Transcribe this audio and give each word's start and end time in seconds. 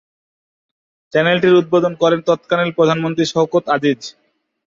চ্যানেলটির 1.13 1.57
উদ্বোধন 1.59 1.93
করেন 2.01 2.19
তৎকালীন 2.27 2.69
প্রধানমন্ত্রী 2.77 3.25
শওকত 3.25 3.63
আজিজ। 3.75 4.01